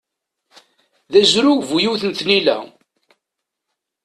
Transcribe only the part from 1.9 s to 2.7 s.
n tnila.